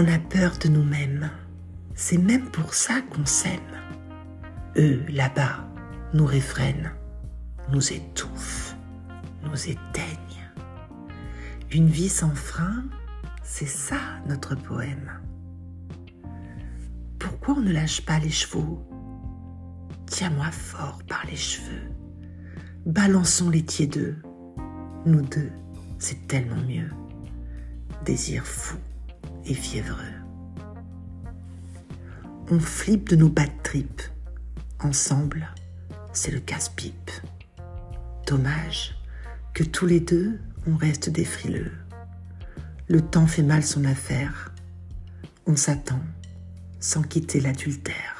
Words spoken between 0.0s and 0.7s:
On a peur de